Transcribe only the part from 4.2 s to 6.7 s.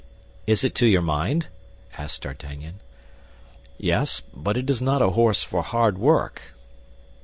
but it is not a horse for hard work."